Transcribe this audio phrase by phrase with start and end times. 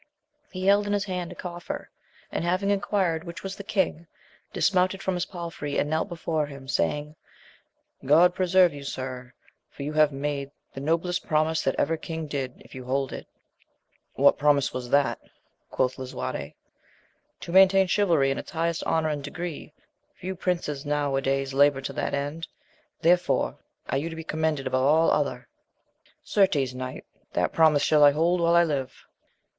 [0.51, 1.91] He held in his hand a coffer,
[2.31, 4.07] and having enquired which was the king,
[4.51, 7.15] dismounted from his palfrey and knelt befare him, saying,
[8.03, 9.35] God preserve you, sir!
[9.69, 13.27] for you have made the noblest promise that ever king did, if you hold it.
[14.15, 15.29] What promise was that 1
[15.69, 16.55] quoth Lisuarte—
[17.41, 19.71] To main tain chivalry in its highest honour and degree:
[20.15, 22.47] few princes now a days labour to that end,
[23.01, 25.47] therefore are you to be commended above all other.—
[26.23, 29.05] Certes, knight, that promise shall I hold while I live.